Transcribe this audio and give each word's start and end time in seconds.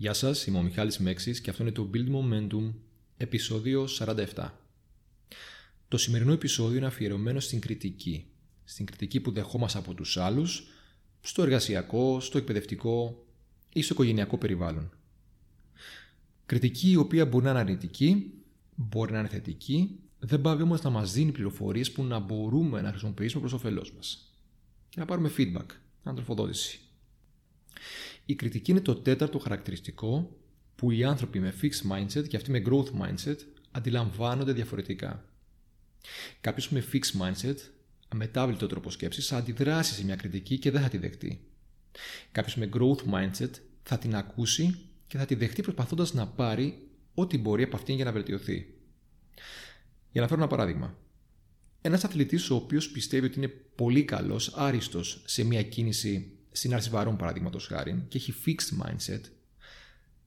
Γεια 0.00 0.12
σας, 0.12 0.46
είμαι 0.46 0.58
ο 0.58 0.62
Μιχάλης 0.62 0.98
Μέξης 0.98 1.40
και 1.40 1.50
αυτό 1.50 1.62
είναι 1.62 1.72
το 1.72 1.90
Build 1.94 2.08
Momentum, 2.08 2.72
επεισόδιο 3.16 3.88
47. 3.98 4.50
Το 5.88 5.96
σημερινό 5.98 6.32
επεισόδιο 6.32 6.76
είναι 6.76 6.86
αφιερωμένο 6.86 7.40
στην 7.40 7.60
κριτική. 7.60 8.26
Στην 8.64 8.86
κριτική 8.86 9.20
που 9.20 9.30
δεχόμαστε 9.30 9.78
από 9.78 9.94
τους 9.94 10.16
άλλους, 10.16 10.66
στο 11.20 11.42
εργασιακό, 11.42 12.20
στο 12.20 12.38
εκπαιδευτικό 12.38 13.26
ή 13.72 13.82
στο 13.82 13.94
οικογενειακό 13.94 14.38
περιβάλλον. 14.38 14.92
Κριτική 16.46 16.90
η 16.90 16.96
οποία 16.96 17.26
μπορεί 17.26 17.44
να 17.44 17.50
είναι 17.50 17.58
αρνητική, 17.58 18.32
μπορεί 18.74 19.12
να 19.12 19.18
είναι 19.18 19.28
θετική, 19.28 19.98
δεν 20.18 20.40
πάει 20.40 20.62
όμως 20.62 20.82
να 20.82 20.90
μας 20.90 21.12
δίνει 21.12 21.32
πληροφορίες 21.32 21.92
που 21.92 22.04
να 22.04 22.18
μπορούμε 22.18 22.80
να 22.80 22.90
χρησιμοποιήσουμε 22.90 23.40
προς 23.40 23.52
όφελός 23.52 23.92
μας. 23.92 24.32
Και 24.88 25.00
να 25.00 25.06
πάρουμε 25.06 25.30
feedback, 25.36 25.66
ανατροφοδότηση. 26.02 26.80
Η 28.30 28.34
κριτική 28.34 28.70
είναι 28.70 28.80
το 28.80 28.94
τέταρτο 28.94 29.38
χαρακτηριστικό 29.38 30.36
που 30.74 30.90
οι 30.90 31.04
άνθρωποι 31.04 31.40
με 31.40 31.54
fixed 31.62 31.92
mindset 31.92 32.28
και 32.28 32.36
αυτοί 32.36 32.50
με 32.50 32.62
growth 32.66 32.90
mindset 33.02 33.36
αντιλαμβάνονται 33.70 34.52
διαφορετικά. 34.52 35.24
Κάποιος 36.40 36.70
με 36.70 36.84
fixed 36.92 37.20
mindset, 37.20 37.56
αμετάβλητο 38.08 38.66
τρόπο 38.66 38.90
σκέψης, 38.90 39.26
θα 39.26 39.36
αντιδράσει 39.36 39.94
σε 39.94 40.04
μια 40.04 40.16
κριτική 40.16 40.58
και 40.58 40.70
δεν 40.70 40.82
θα 40.82 40.88
τη 40.88 40.98
δεχτεί. 40.98 41.40
Κάποιος 42.32 42.56
με 42.56 42.68
growth 42.72 43.02
mindset 43.12 43.50
θα 43.82 43.98
την 43.98 44.16
ακούσει 44.16 44.78
και 45.06 45.18
θα 45.18 45.24
τη 45.24 45.34
δεχτεί 45.34 45.62
προσπαθώντας 45.62 46.14
να 46.14 46.26
πάρει 46.26 46.88
ό,τι 47.14 47.38
μπορεί 47.38 47.62
από 47.62 47.76
αυτήν 47.76 47.94
για 47.94 48.04
να 48.04 48.12
βελτιωθεί. 48.12 48.74
Για 50.12 50.20
να 50.20 50.28
φέρω 50.28 50.40
ένα 50.40 50.50
παράδειγμα. 50.50 50.98
Ένας 51.80 52.04
αθλητής 52.04 52.50
ο 52.50 52.54
οποίος 52.54 52.90
πιστεύει 52.90 53.26
ότι 53.26 53.38
είναι 53.38 53.48
πολύ 53.74 54.04
καλός, 54.04 54.52
άριστος 54.56 55.22
σε 55.26 55.44
μια 55.44 55.62
κίνηση 55.62 56.37
συνάρτηση 56.58 56.90
βαρών 56.90 57.16
παραδείγματος 57.16 57.66
χάρη 57.66 58.04
και 58.08 58.18
έχει 58.18 58.34
fixed 58.46 58.84
mindset, 58.84 59.20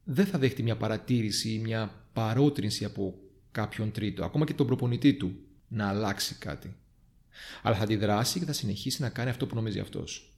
δεν 0.03 0.25
θα 0.25 0.37
δέχτει 0.37 0.63
μια 0.63 0.77
παρατήρηση 0.77 1.49
ή 1.49 1.59
μια 1.59 2.05
παρότρινση 2.13 2.85
από 2.85 3.19
κάποιον 3.51 3.91
τρίτο, 3.91 4.25
ακόμα 4.25 4.45
και 4.45 4.53
τον 4.53 4.67
προπονητή 4.67 5.13
του, 5.13 5.35
να 5.67 5.87
αλλάξει 5.87 6.35
κάτι. 6.35 6.75
Αλλά 7.61 7.75
θα 7.75 7.83
αντιδράσει 7.83 8.39
και 8.39 8.45
θα 8.45 8.53
συνεχίσει 8.53 9.01
να 9.01 9.09
κάνει 9.09 9.29
αυτό 9.29 9.47
που 9.47 9.55
νομίζει 9.55 9.79
αυτός. 9.79 10.35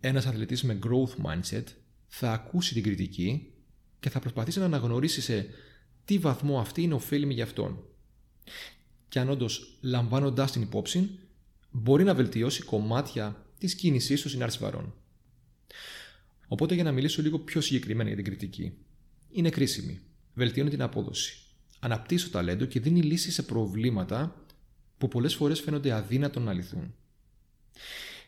Ένας 0.00 0.26
αθλητής 0.26 0.62
με 0.62 0.78
growth 0.82 1.26
mindset 1.26 1.64
θα 2.06 2.32
ακούσει 2.32 2.74
την 2.74 2.82
κριτική 2.82 3.52
και 4.00 4.10
θα 4.10 4.20
προσπαθήσει 4.20 4.58
να 4.58 4.64
αναγνωρίσει 4.64 5.20
σε 5.20 5.48
τι 6.04 6.18
βαθμό 6.18 6.60
αυτή 6.60 6.82
είναι 6.82 6.94
ωφέλιμη 6.94 7.34
για 7.34 7.44
αυτόν. 7.44 7.84
Και 9.08 9.18
αν 9.18 9.30
όντως 9.30 9.78
λαμβάνοντάς 9.80 10.52
την 10.52 10.62
υπόψη, 10.62 11.18
μπορεί 11.70 12.04
να 12.04 12.14
βελτιώσει 12.14 12.62
κομμάτια 12.62 13.44
της 13.60 13.74
κίνησής 13.74 14.20
τους 14.20 14.30
συνάρτηση 14.30 14.62
βαρών. 14.62 14.94
Οπότε 16.48 16.74
για 16.74 16.84
να 16.84 16.92
μιλήσω 16.92 17.22
λίγο 17.22 17.38
πιο 17.38 17.60
συγκεκριμένα 17.60 18.08
για 18.08 18.16
την 18.16 18.24
κριτική. 18.24 18.72
Είναι 19.30 19.50
κρίσιμη. 19.50 20.00
Βελτιώνει 20.34 20.70
την 20.70 20.82
απόδοση. 20.82 21.38
Αναπτύσσει 21.78 22.24
το 22.24 22.30
ταλέντο 22.30 22.64
και 22.64 22.80
δίνει 22.80 23.02
λύσεις 23.02 23.34
σε 23.34 23.42
προβλήματα 23.42 24.44
που 24.98 25.08
πολλές 25.08 25.34
φορές 25.34 25.60
φαίνονται 25.60 25.92
αδύνατο 25.92 26.40
να 26.40 26.52
λυθούν. 26.52 26.94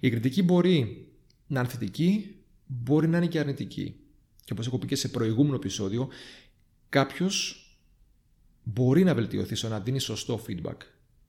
Η 0.00 0.10
κριτική 0.10 0.42
μπορεί 0.42 1.08
να 1.46 1.60
είναι 1.60 1.68
θετική, 1.68 2.36
μπορεί 2.66 3.08
να 3.08 3.16
είναι 3.16 3.26
και 3.26 3.38
αρνητική. 3.38 3.96
Και 4.44 4.52
όπως 4.52 4.66
έχω 4.66 4.78
πει 4.78 4.86
και 4.86 4.96
σε 4.96 5.08
προηγούμενο 5.08 5.54
επεισόδιο, 5.54 6.08
κάποιος 6.88 7.66
μπορεί 8.62 9.04
να 9.04 9.14
βελτιωθεί 9.14 9.54
στο 9.54 9.68
να 9.68 9.80
δίνει 9.80 9.98
σωστό 9.98 10.44
feedback, 10.48 10.76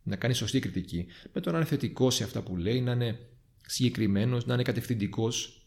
να 0.03 0.15
κάνει 0.15 0.33
σωστή 0.33 0.59
κριτική, 0.59 1.05
με 1.33 1.41
το 1.41 1.51
να 1.51 1.57
είναι 1.57 1.65
θετικό 1.65 2.09
σε 2.09 2.23
αυτά 2.23 2.41
που 2.41 2.57
λέει, 2.57 2.81
να 2.81 2.91
είναι 2.91 3.19
συγκεκριμένος, 3.67 4.45
να 4.45 4.53
είναι 4.53 4.64
κατευθυντικός. 4.64 5.61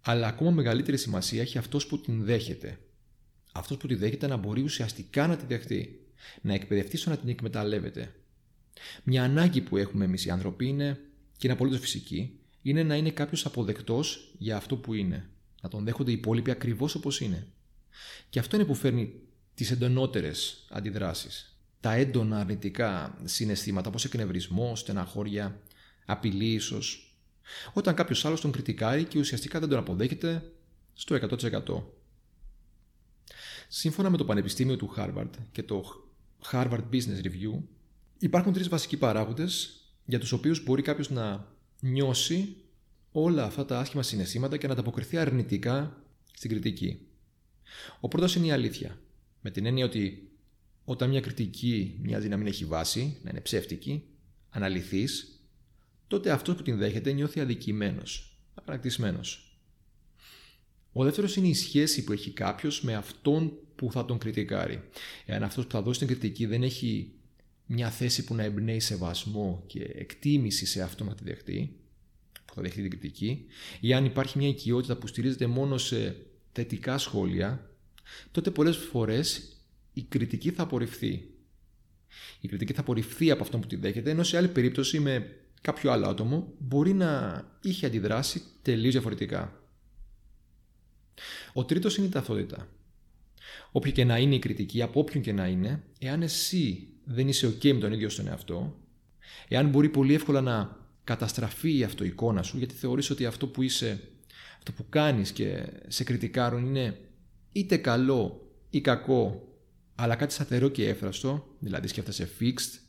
Αλλά 0.00 0.26
ακόμα 0.26 0.50
μεγαλύτερη 0.50 0.96
σημασία 0.96 1.42
έχει 1.42 1.58
αυτός 1.58 1.86
που 1.86 2.00
την 2.00 2.24
δέχεται. 2.24 2.78
Αυτός 3.52 3.76
που 3.76 3.86
τη 3.86 3.94
δέχεται 3.94 4.26
να 4.26 4.36
μπορεί 4.36 4.62
ουσιαστικά 4.62 5.26
να 5.26 5.36
τη 5.36 5.46
δεχτεί. 5.46 6.06
Να 6.40 6.54
εκπαιδευτεί 6.54 6.96
στο 6.96 7.10
να 7.10 7.16
την 7.16 7.28
εκμεταλλεύεται. 7.28 8.14
Μια 9.02 9.22
ανάγκη 9.22 9.60
που 9.60 9.76
έχουμε 9.76 10.04
εμείς 10.04 10.24
οι 10.24 10.30
άνθρωποι 10.30 10.66
είναι, 10.66 11.00
και 11.32 11.46
είναι 11.46 11.52
απολύτως 11.52 11.80
φυσική, 11.80 12.38
είναι 12.62 12.82
να 12.82 12.96
είναι 12.96 13.10
κάποιος 13.10 13.46
αποδεκτός 13.46 14.34
για 14.38 14.56
αυτό 14.56 14.76
που 14.76 14.94
είναι. 14.94 15.28
Να 15.62 15.68
τον 15.68 15.84
δέχονται 15.84 16.10
οι 16.10 16.14
υπόλοιποι 16.14 16.50
ακριβώς 16.50 16.94
όπως 16.94 17.20
είναι. 17.20 17.46
Και 18.28 18.38
αυτό 18.38 18.56
είναι 18.56 18.64
που 18.64 18.74
φέρνει 18.74 19.12
τις 19.54 19.70
εντονότερες 19.70 20.66
αντιδράσεις. 20.70 21.58
Τα 21.80 21.92
έντονα 21.92 22.38
αρνητικά 22.38 23.18
συναισθήματα 23.24 23.88
όπως 23.88 24.04
εκνευρισμό, 24.04 24.76
στεναχώρια, 24.76 25.60
απειλή 26.06 26.52
ίσως, 26.52 27.05
όταν 27.72 27.94
κάποιος 27.94 28.24
άλλος 28.24 28.40
τον 28.40 28.52
κριτικάρει 28.52 29.04
και 29.04 29.18
ουσιαστικά 29.18 29.60
δεν 29.60 29.68
τον 29.68 29.78
αποδέχεται 29.78 30.52
στο 30.94 31.18
100%. 31.20 31.82
Σύμφωνα 33.68 34.10
με 34.10 34.16
το 34.16 34.24
Πανεπιστήμιο 34.24 34.76
του 34.76 34.94
Harvard 34.96 35.30
και 35.52 35.62
το 35.62 35.84
Harvard 36.52 36.84
Business 36.92 37.24
Review, 37.24 37.62
υπάρχουν 38.18 38.52
τρεις 38.52 38.68
βασικοί 38.68 38.96
παράγοντες 38.96 39.80
για 40.04 40.18
τους 40.18 40.32
οποίους 40.32 40.64
μπορεί 40.64 40.82
κάποιος 40.82 41.10
να 41.10 41.46
νιώσει 41.80 42.56
όλα 43.12 43.44
αυτά 43.44 43.64
τα 43.64 43.78
άσχημα 43.78 44.02
συναισθήματα 44.02 44.56
και 44.56 44.66
να 44.66 44.72
ανταποκριθεί 44.72 45.16
αρνητικά 45.16 46.02
στην 46.32 46.50
κριτική. 46.50 47.06
Ο 48.00 48.08
πρώτος 48.08 48.34
είναι 48.34 48.46
η 48.46 48.50
αλήθεια, 48.50 48.98
με 49.40 49.50
την 49.50 49.66
έννοια 49.66 49.84
ότι 49.84 50.30
όταν 50.84 51.08
μια 51.08 51.20
κριτική 51.20 51.98
μοιάζει 52.02 52.28
να 52.28 52.36
μην 52.36 52.46
έχει 52.46 52.64
βάση, 52.64 53.18
να 53.22 53.30
είναι 53.30 53.40
ψεύτικη, 53.40 54.04
αναλυθής 54.50 55.35
τότε 56.06 56.30
αυτός 56.30 56.56
που 56.56 56.62
την 56.62 56.76
δέχεται 56.76 57.12
νιώθει 57.12 57.40
αδικημένος, 57.40 58.38
απαρακτισμένος. 58.54 59.58
Ο 60.92 61.04
δεύτερος 61.04 61.36
είναι 61.36 61.48
η 61.48 61.54
σχέση 61.54 62.04
που 62.04 62.12
έχει 62.12 62.30
κάποιος 62.30 62.82
με 62.82 62.94
αυτόν 62.94 63.52
που 63.76 63.92
θα 63.92 64.04
τον 64.04 64.18
κριτικάρει. 64.18 64.82
Εάν 65.26 65.42
αυτός 65.42 65.64
που 65.64 65.70
θα 65.70 65.82
δώσει 65.82 65.98
την 65.98 66.08
κριτική 66.08 66.46
δεν 66.46 66.62
έχει 66.62 67.12
μια 67.66 67.90
θέση 67.90 68.24
που 68.24 68.34
να 68.34 68.42
εμπνέει 68.42 68.80
σεβασμό 68.80 69.64
και 69.66 69.82
εκτίμηση 69.82 70.66
σε 70.66 70.82
αυτό 70.82 71.04
να 71.04 71.14
τη 71.14 71.24
δεχτεί, 71.24 71.76
που 72.44 72.54
θα 72.54 72.62
δεχτεί 72.62 72.80
την 72.80 72.90
κριτική, 72.90 73.44
ή 73.80 73.94
αν 73.94 74.04
υπάρχει 74.04 74.38
μια 74.38 74.48
οικειότητα 74.48 74.96
που 74.96 75.06
στηρίζεται 75.06 75.46
μόνο 75.46 75.78
σε 75.78 76.16
θετικά 76.52 76.98
σχόλια, 76.98 77.70
τότε 78.30 78.50
πολλές 78.50 78.76
φορές 78.76 79.56
η 79.92 80.02
κριτική 80.02 80.50
θα 80.50 80.62
απορριφθεί. 80.62 81.28
Η 82.40 82.48
κριτική 82.48 82.72
θα 82.72 82.80
απορριφθεί 82.80 83.30
από 83.30 83.42
αυτόν 83.42 83.60
που 83.60 83.66
τη 83.66 83.76
δέχεται, 83.76 84.10
ενώ 84.10 84.22
σε 84.22 84.36
άλλη 84.36 84.48
περίπτωση 84.48 85.00
με 85.00 85.40
κάποιο 85.66 85.90
άλλο 85.90 86.08
άτομο 86.08 86.52
μπορεί 86.58 86.92
να 86.92 87.42
είχε 87.60 87.86
αντιδράσει 87.86 88.42
τελείως 88.62 88.92
διαφορετικά. 88.92 89.60
Ο 91.52 91.64
τρίτος 91.64 91.96
είναι 91.96 92.06
η 92.06 92.10
ταυτότητα. 92.10 92.68
Όποια 93.72 93.92
και 93.92 94.04
να 94.04 94.18
είναι 94.18 94.34
η 94.34 94.38
κριτική, 94.38 94.82
από 94.82 95.00
όποιον 95.00 95.22
και 95.22 95.32
να 95.32 95.46
είναι, 95.46 95.82
εάν 95.98 96.22
εσύ 96.22 96.88
δεν 97.04 97.28
είσαι 97.28 97.46
ok 97.48 97.72
με 97.72 97.80
τον 97.80 97.92
ίδιο 97.92 98.08
στον 98.08 98.26
εαυτό, 98.26 98.76
εάν 99.48 99.68
μπορεί 99.68 99.88
πολύ 99.88 100.14
εύκολα 100.14 100.40
να 100.40 100.76
καταστραφεί 101.04 101.78
η 101.78 101.84
αυτοεικόνα 101.84 102.42
σου, 102.42 102.58
γιατί 102.58 102.74
θεωρείς 102.74 103.10
ότι 103.10 103.26
αυτό 103.26 103.46
που 103.46 103.62
είσαι, 103.62 104.00
αυτό 104.58 104.72
που 104.72 104.86
κάνεις 104.88 105.32
και 105.32 105.66
σε 105.88 106.04
κριτικάρουν 106.04 106.66
είναι 106.66 106.98
είτε 107.52 107.76
καλό 107.76 108.50
ή 108.70 108.80
κακό, 108.80 109.48
αλλά 109.94 110.16
κάτι 110.16 110.32
σταθερό 110.32 110.68
και 110.68 110.88
έφραστο, 110.88 111.46
δηλαδή 111.58 111.88
σκέφτεσαι 111.88 112.28
fixed, 112.40 112.80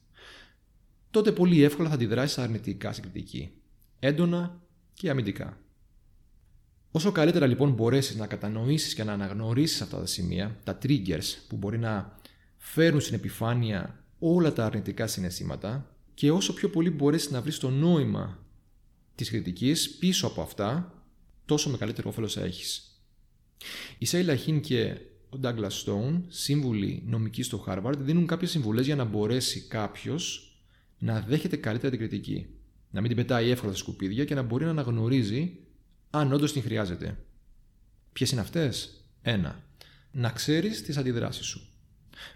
τότε 1.11 1.31
πολύ 1.31 1.63
εύκολα 1.63 1.89
θα 1.89 1.95
αντιδράσεις 1.95 2.37
αρνητικά 2.37 2.91
στην 2.91 3.03
κριτική, 3.03 3.51
έντονα 3.99 4.61
και 4.93 5.09
αμυντικά. 5.09 5.57
Όσο 6.91 7.11
καλύτερα 7.11 7.45
λοιπόν 7.47 7.71
μπορέσεις 7.71 8.15
να 8.15 8.27
κατανοήσεις 8.27 8.93
και 8.93 9.03
να 9.03 9.13
αναγνωρίσεις 9.13 9.81
αυτά 9.81 9.99
τα 9.99 10.05
σημεία, 10.05 10.57
τα 10.63 10.77
triggers 10.83 11.35
που 11.47 11.55
μπορεί 11.55 11.77
να 11.77 12.19
φέρουν 12.57 13.01
στην 13.01 13.15
επιφάνεια 13.15 14.03
όλα 14.19 14.53
τα 14.53 14.65
αρνητικά 14.65 15.07
συναισθήματα 15.07 15.95
και 16.13 16.31
όσο 16.31 16.53
πιο 16.53 16.69
πολύ 16.69 16.89
μπορέσεις 16.89 17.31
να 17.31 17.41
βρεις 17.41 17.57
το 17.57 17.69
νόημα 17.69 18.39
της 19.15 19.29
κριτικής 19.29 19.89
πίσω 19.89 20.27
από 20.27 20.41
αυτά, 20.41 20.93
τόσο 21.45 21.69
μεγαλύτερο 21.69 22.09
όφελος 22.09 22.33
θα 22.33 22.43
έχεις. 22.43 23.01
Η 23.97 24.05
Σέιλα 24.05 24.35
Χίν 24.35 24.61
και 24.61 24.97
ο 25.29 25.39
Douglas 25.43 25.83
Stone, 25.85 26.21
σύμβουλοι 26.27 27.03
νομικοί 27.05 27.43
στο 27.43 27.65
Harvard, 27.67 27.97
δίνουν 27.97 28.27
κάποιες 28.27 28.51
συμβουλές 28.51 28.85
για 28.85 28.95
να 28.95 29.03
μπορέσει 29.03 29.61
κάποιος 29.61 30.46
να 30.99 31.19
δέχεται 31.19 31.55
καλύτερα 31.55 31.89
την 31.89 31.99
κριτική. 31.99 32.47
Να 32.91 32.99
μην 33.01 33.09
την 33.09 33.17
πετάει 33.17 33.49
εύκολα 33.49 33.71
στα 33.71 33.81
σκουπίδια 33.81 34.25
και 34.25 34.35
να 34.35 34.41
μπορεί 34.41 34.65
να 34.65 34.69
αναγνωρίζει 34.69 35.57
αν 36.09 36.33
όντως 36.33 36.53
την 36.53 36.61
χρειάζεται. 36.61 37.17
Ποιες 38.13 38.31
είναι 38.31 38.41
αυτές, 38.41 39.01
Ένα. 39.21 39.63
Να 40.11 40.29
ξέρεις 40.29 40.83
τις 40.83 40.97
αντιδράσεις 40.97 41.45
σου. 41.45 41.67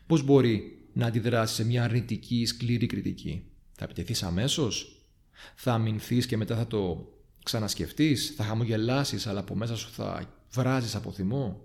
Πώς 0.07 0.23
μπορεί 0.23 0.85
να 0.93 1.05
αντιδράσεις 1.05 1.55
σε 1.55 1.65
μια 1.65 1.83
αρνητική, 1.83 2.45
σκληρή 2.45 2.85
κριτική; 2.85 3.43
Θα 3.71 3.83
επιτεθεί 3.83 4.25
αμέσως, 4.25 5.05
θα 5.55 5.73
αμυνθείς 5.73 6.25
και 6.25 6.37
μετά 6.37 6.55
θα 6.55 6.67
το 6.67 7.11
ξανασκεφτείς, 7.43 8.33
θα 8.35 8.43
χαμογελάσεις, 8.43 9.27
αλλά 9.27 9.39
από 9.39 9.55
μέσα 9.55 9.75
σου 9.75 9.89
θα 9.91 10.35
βράζεις 10.51 10.95
από 10.95 11.11
θυμό; 11.11 11.63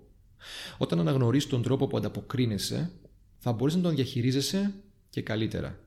Όταν 0.77 0.99
αναγνωρίσει 0.99 1.47
τον 1.47 1.61
τρόπο 1.61 1.87
που 1.87 1.97
ανταποκρίνεσαι, 1.97 2.91
θα 3.37 3.51
μπορείς 3.51 3.75
να 3.75 3.81
τον 3.81 3.95
διαχειρίζεσαι 3.95 4.73
και 5.09 5.21
καλύτερα 5.21 5.79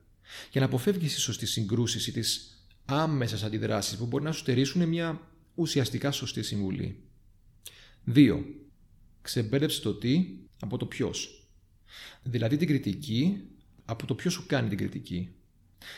για 0.51 0.61
να 0.61 0.65
αποφεύγεις 0.65 1.15
ίσως 1.15 1.37
τις 1.37 1.51
συγκρούσεις 1.51 2.07
ή 2.07 2.11
τις 2.11 2.55
άμεσες 2.85 3.43
αντιδράσεις 3.43 3.97
που 3.97 4.05
μπορεί 4.05 4.23
να 4.23 4.31
σου 4.31 4.39
στερήσουν 4.39 4.87
μια 4.87 5.21
ουσιαστικά 5.55 6.11
σωστή 6.11 6.43
συμβουλή. 6.43 7.03
2. 8.13 8.43
Ξεμπέρδεψε 9.21 9.81
το 9.81 9.93
τι 9.93 10.25
από 10.59 10.77
το 10.77 10.85
ποιος. 10.85 11.47
Δηλαδή 12.23 12.57
την 12.57 12.67
κριτική 12.67 13.41
από 13.85 14.05
το 14.05 14.15
ποιος 14.15 14.33
σου 14.33 14.45
κάνει 14.45 14.69
την 14.69 14.77
κριτική. 14.77 15.29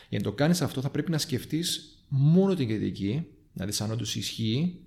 Για 0.10 0.18
να 0.20 0.24
το 0.24 0.32
κάνεις 0.32 0.62
αυτό, 0.62 0.82
θα 0.82 0.90
πρέπει 0.90 1.12
να 1.12 1.18
σκεφτείς 1.18 1.98
μόνο 2.08 2.56
την 2.56 2.68
κριτική, 2.68 3.28
να 3.54 3.66
δεις 3.66 3.82
αν 3.82 3.92
όντως 3.92 4.16
ισχύει, 4.16 4.80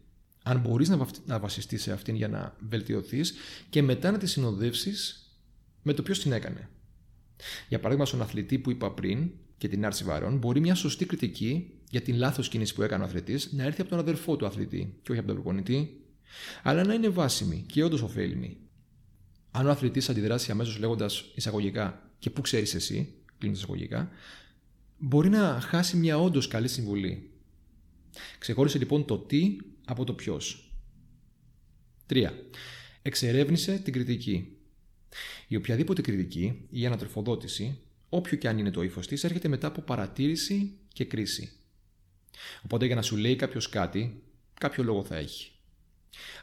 αν 0.42 0.60
μπορείς 0.60 0.88
να 1.26 1.38
βασιστείς 1.38 1.82
σε 1.82 1.92
αυτήν 1.92 2.14
για 2.14 2.28
να 2.28 2.56
βελτιωθείς 2.68 3.34
και 3.70 3.82
μετά 3.82 4.10
να 4.10 4.18
τη 4.18 4.26
συνοδεύσεις 4.26 5.30
με 5.82 5.92
το 5.92 6.02
ποιος 6.02 6.20
την 6.20 6.32
έκανε. 6.32 6.68
Για 7.68 7.78
παράδειγμα, 7.78 8.06
στον 8.06 8.22
αθλητή 8.22 8.58
που 8.58 8.70
είπα 8.70 8.92
πριν 8.92 9.30
και 9.58 9.68
την 9.68 9.86
άρση 9.86 10.04
βαρών, 10.04 10.36
μπορεί 10.36 10.60
μια 10.60 10.74
σωστή 10.74 11.04
κριτική 11.04 11.70
για 11.90 12.00
την 12.00 12.16
λάθος 12.16 12.48
κίνηση 12.48 12.74
που 12.74 12.82
έκανε 12.82 13.02
ο 13.02 13.06
αθλητής 13.06 13.52
να 13.52 13.64
έρθει 13.64 13.80
από 13.80 13.90
τον 13.90 13.98
αδερφό 13.98 14.36
του 14.36 14.46
αθλητή 14.46 14.94
και 15.02 15.10
όχι 15.10 15.20
από 15.20 15.28
τον 15.28 15.36
προπονητή, 15.36 16.00
αλλά 16.62 16.84
να 16.84 16.94
είναι 16.94 17.08
βάσιμη 17.08 17.64
και 17.66 17.84
όντως 17.84 18.02
ωφέλιμη. 18.02 18.56
Αν 19.50 19.66
ο 19.66 19.70
αθλητής 19.70 20.08
αντιδράσει 20.08 20.50
αμέσως 20.50 20.78
λέγοντας 20.78 21.24
εισαγωγικά 21.34 22.10
και 22.18 22.30
πού 22.30 22.40
ξέρεις 22.40 22.74
εσύ, 22.74 23.14
κλείνει 23.38 23.54
εισαγωγικά, 23.54 24.10
μπορεί 24.98 25.28
να 25.28 25.60
χάσει 25.60 25.96
μια 25.96 26.18
όντως 26.18 26.48
καλή 26.48 26.68
συμβουλή. 26.68 27.30
Ξεχώρισε 28.38 28.78
λοιπόν 28.78 29.04
το 29.04 29.18
τι 29.18 29.56
από 29.84 30.04
το 30.04 30.12
ποιος. 30.12 30.72
3. 32.08 32.30
Εξερεύνησε 33.02 33.78
την 33.78 33.92
κριτική. 33.92 34.55
Η 35.48 35.56
οποιαδήποτε 35.56 36.02
κριτική 36.02 36.66
ή 36.70 36.86
ανατροφοδότηση, 36.86 37.78
όποιο 38.08 38.36
και 38.36 38.48
αν 38.48 38.58
είναι 38.58 38.70
το 38.70 38.82
ύφος 38.82 39.06
της, 39.06 39.24
έρχεται 39.24 39.48
μετά 39.48 39.66
από 39.66 39.80
παρατήρηση 39.80 40.72
και 40.92 41.04
κρίση. 41.04 41.52
Οπότε 42.64 42.86
για 42.86 42.94
να 42.94 43.02
σου 43.02 43.16
λέει 43.16 43.36
κάποιος 43.36 43.68
κάτι, 43.68 44.22
κάποιο 44.60 44.84
λόγο 44.84 45.04
θα 45.04 45.16
έχει. 45.16 45.50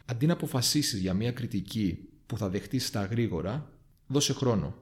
Αντί 0.06 0.26
να 0.26 0.34
αποφασίσεις 0.34 1.00
για 1.00 1.14
μια 1.14 1.32
κριτική 1.32 2.10
που 2.26 2.38
θα 2.38 2.50
δεχτείς 2.50 2.88
στα 2.88 3.06
γρήγορα, 3.06 3.72
δώσε 4.08 4.34
χρόνο. 4.34 4.78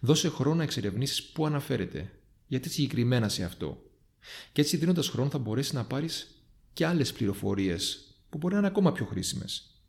Δώσε 0.00 0.28
χρόνο 0.28 0.56
να 0.56 0.62
εξερευνήσεις 0.62 1.24
πού 1.24 1.46
αναφέρεται, 1.46 2.12
γιατί 2.46 2.68
συγκεκριμένα 2.68 3.28
σε 3.28 3.44
αυτό. 3.44 3.82
Και 4.52 4.60
έτσι 4.60 4.76
δίνοντας 4.76 5.08
χρόνο 5.08 5.30
θα 5.30 5.38
μπορέσεις 5.38 5.72
να 5.72 5.84
πάρεις 5.84 6.44
και 6.72 6.86
άλλες 6.86 7.12
πληροφορίες 7.12 8.14
που 8.28 8.38
μπορεί 8.38 8.54
να 8.54 8.58
είναι 8.58 8.68
ακόμα 8.68 8.92
πιο 8.92 9.04
χρήσιμες. 9.04 9.80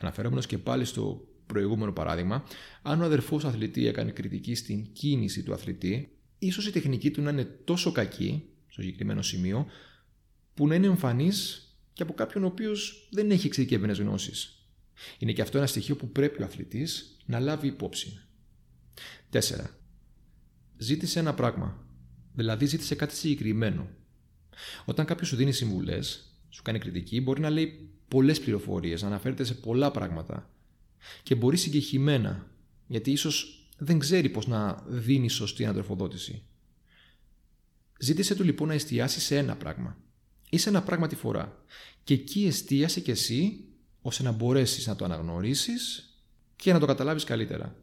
Αναφερόμενο 0.00 0.42
και 0.42 0.58
πάλι 0.58 0.84
στο 0.84 1.28
προηγούμενο 1.52 1.92
παράδειγμα, 1.92 2.44
αν 2.82 3.00
ο 3.00 3.04
αδερφός 3.04 3.44
αθλητή 3.44 3.86
έκανε 3.86 4.10
κριτική 4.10 4.54
στην 4.54 4.92
κίνηση 4.92 5.42
του 5.42 5.52
αθλητή, 5.52 6.16
ίσως 6.38 6.66
η 6.66 6.70
τεχνική 6.70 7.10
του 7.10 7.22
να 7.22 7.30
είναι 7.30 7.44
τόσο 7.44 7.92
κακή, 7.92 8.44
στο 8.68 8.82
συγκεκριμένο 8.82 9.22
σημείο, 9.22 9.66
που 10.54 10.66
να 10.66 10.74
είναι 10.74 10.86
εμφανής 10.86 11.66
και 11.92 12.02
από 12.02 12.12
κάποιον 12.12 12.44
ο 12.44 12.46
οποίος 12.46 13.08
δεν 13.10 13.30
έχει 13.30 13.46
εξειδικευμένες 13.46 13.98
γνώσεις. 13.98 14.66
Είναι 15.18 15.32
και 15.32 15.42
αυτό 15.42 15.58
ένα 15.58 15.66
στοιχείο 15.66 15.96
που 15.96 16.08
πρέπει 16.08 16.42
ο 16.42 16.44
αθλητής 16.44 17.16
να 17.26 17.40
λάβει 17.40 17.66
υπόψη. 17.66 18.20
4. 19.30 19.38
Ζήτησε 20.76 21.18
ένα 21.18 21.34
πράγμα. 21.34 21.86
Δηλαδή, 22.34 22.66
ζήτησε 22.66 22.94
κάτι 22.94 23.14
συγκεκριμένο. 23.14 23.90
Όταν 24.84 25.06
κάποιος 25.06 25.28
σου 25.28 25.36
δίνει 25.36 25.52
συμβουλές, 25.52 26.32
σου 26.48 26.62
κάνει 26.62 26.78
κριτική, 26.78 27.20
μπορεί 27.20 27.40
να 27.40 27.50
λέει 27.50 27.90
πολλές 28.08 28.40
πληροφορίες, 28.40 29.02
να 29.02 29.08
αναφέρεται 29.08 29.44
σε 29.44 29.54
πολλά 29.54 29.90
πράγματα. 29.90 30.50
Και 31.22 31.34
μπορεί 31.34 31.56
συγκεκριμένα, 31.56 32.50
γιατί 32.86 33.10
ίσως 33.10 33.66
δεν 33.78 33.98
ξέρει 33.98 34.28
πώς 34.28 34.46
να 34.46 34.84
δίνει 34.88 35.28
σωστή 35.28 35.64
ανατροφοδότηση. 35.64 36.42
Ζήτησε 37.98 38.34
του 38.34 38.44
λοιπόν 38.44 38.68
να 38.68 38.74
εστιάσει 38.74 39.20
σε 39.20 39.36
ένα 39.36 39.56
πράγμα 39.56 39.96
ή 40.50 40.58
σε 40.58 40.68
ένα 40.68 40.82
πράγμα 40.82 41.06
τη 41.06 41.14
φορά. 41.14 41.64
Και 42.04 42.14
εκεί 42.14 42.46
εστίασε 42.46 43.00
κι 43.00 43.10
εσύ 43.10 43.64
ώστε 44.02 44.22
να 44.22 44.30
μπορέσεις 44.30 44.86
να 44.86 44.96
το 44.96 45.04
αναγνωρίσεις 45.04 46.06
και 46.56 46.72
να 46.72 46.78
το 46.78 46.86
καταλάβεις 46.86 47.24
καλύτερα. 47.24 47.76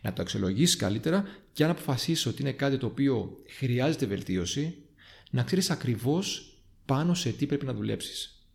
Να 0.00 0.12
το 0.12 0.22
αξιολογήσεις 0.22 0.76
καλύτερα 0.76 1.24
και 1.52 1.64
αν 1.64 1.70
αποφασίσεις 1.70 2.26
ότι 2.26 2.42
είναι 2.42 2.52
κάτι 2.52 2.78
το 2.78 2.86
οποίο 2.86 3.42
χρειάζεται 3.56 4.06
βελτίωση, 4.06 4.76
να 5.30 5.42
ξέρεις 5.42 5.70
ακριβώς 5.70 6.56
πάνω 6.84 7.14
σε 7.14 7.30
τι 7.30 7.46
πρέπει 7.46 7.66
να 7.66 7.74
δουλέψεις. 7.74 8.46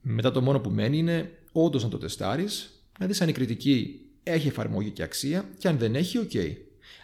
Μετά 0.00 0.30
το 0.30 0.42
μόνο 0.42 0.60
που 0.60 0.70
μένει 0.70 0.98
είναι 0.98 1.38
όντως 1.52 1.82
να 1.82 1.88
το 1.88 1.98
τεστάρεις, 1.98 2.71
να 2.98 3.06
δεις 3.06 3.20
αν 3.20 3.28
η 3.28 3.32
κριτική 3.32 4.00
έχει 4.22 4.48
εφαρμογή 4.48 4.90
και 4.90 5.02
αξία 5.02 5.50
και 5.58 5.68
αν 5.68 5.78
δεν 5.78 5.94
έχει, 5.94 6.18
οκ. 6.18 6.30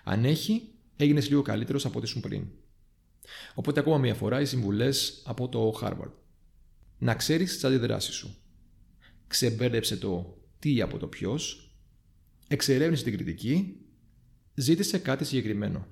Αν 0.05 0.25
έχει, 0.25 0.69
έγινες 0.97 1.29
λίγο 1.29 1.43
καλύτερος 1.43 1.85
από 1.85 1.99
ό,τι 1.99 2.07
ήσουν 2.07 2.21
πριν. 2.21 2.47
Οπότε, 3.55 3.81
ακόμα 3.81 3.99
μία 3.99 4.15
φορά, 4.15 4.41
οι 4.41 4.45
συμβουλές 4.45 5.23
από 5.25 5.49
το 5.49 5.79
Harvard. 5.83 6.13
Να 6.99 7.15
ξέρεις 7.15 7.53
τις 7.53 7.65
αντιδράσεις 7.65 8.15
σου. 8.15 8.37
Ξεμπέρδεψε 9.27 9.97
το 9.97 10.39
τι 10.59 10.81
από 10.81 10.99
το 10.99 11.07
ποιος, 11.07 11.73
εξερεύνησε 12.49 13.05
την 13.05 13.13
κριτική, 13.13 13.77
ζήτησε 14.55 14.99
κάτι 14.99 15.25
συγκεκριμένο. 15.25 15.87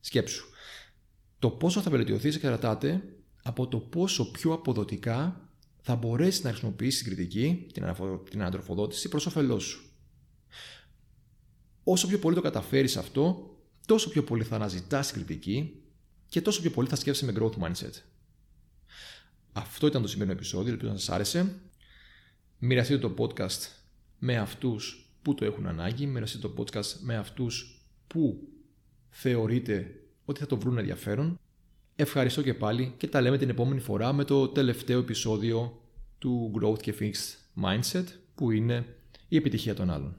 Σκέψου. 0.00 0.46
Το 1.38 1.50
πόσο 1.50 1.80
θα 1.80 1.90
βελτιωθείς 1.90 2.34
εξαρτάται 2.34 3.02
από 3.42 3.66
το 3.68 3.78
πόσο 3.78 4.30
πιο 4.30 4.52
αποδοτικά 4.52 5.47
θα 5.90 5.96
μπορέσεις 5.96 6.42
να 6.42 6.50
χρησιμοποιήσεις 6.50 7.02
την 7.02 7.14
κριτική, 7.14 7.66
την 8.30 8.42
ανατροφοδότηση 8.42 9.08
προς 9.08 9.26
όφελός 9.26 9.64
σου. 9.64 9.90
Όσο 11.84 12.06
πιο 12.06 12.18
πολύ 12.18 12.34
το 12.34 12.40
καταφέρεις 12.40 12.96
αυτό, 12.96 13.56
τόσο 13.86 14.10
πιο 14.10 14.24
πολύ 14.24 14.44
θα 14.44 14.54
αναζητάς 14.54 15.06
την 15.06 15.24
κριτική 15.24 15.82
και 16.28 16.40
τόσο 16.40 16.60
πιο 16.60 16.70
πολύ 16.70 16.88
θα 16.88 16.96
σκέφτεσαι 16.96 17.32
με 17.32 17.38
growth 17.38 17.58
mindset. 17.62 17.92
Αυτό 19.52 19.86
ήταν 19.86 20.02
το 20.02 20.08
σημερινό 20.08 20.34
επεισόδιο, 20.34 20.72
ελπίζω 20.72 20.92
να 20.92 20.98
σας 20.98 21.08
άρεσε. 21.08 21.54
Μοιραστείτε 22.58 23.08
το 23.08 23.14
podcast 23.18 23.68
με 24.18 24.36
αυτούς 24.36 25.10
που 25.22 25.34
το 25.34 25.44
έχουν 25.44 25.66
ανάγκη, 25.66 26.06
μοιραστείτε 26.06 26.48
το 26.48 26.54
podcast 26.62 26.96
με 27.00 27.16
αυτούς 27.16 27.82
που 28.06 28.48
θεωρείτε 29.10 29.94
ότι 30.24 30.40
θα 30.40 30.46
το 30.46 30.56
βρουν 30.56 30.78
ενδιαφέρον. 30.78 31.40
Ευχαριστώ 32.00 32.42
και 32.42 32.54
πάλι 32.54 32.94
και 32.96 33.06
τα 33.06 33.20
λέμε 33.20 33.38
την 33.38 33.48
επόμενη 33.48 33.80
φορά 33.80 34.12
με 34.12 34.24
το 34.24 34.48
τελευταίο 34.48 34.98
επεισόδιο 34.98 35.80
του 36.18 36.52
Growth 36.60 36.80
και 36.80 36.94
Fixed 37.00 37.62
Mindset 37.64 38.04
που 38.34 38.50
είναι 38.50 38.86
η 39.28 39.36
επιτυχία 39.36 39.74
των 39.74 39.90
άλλων. 39.90 40.16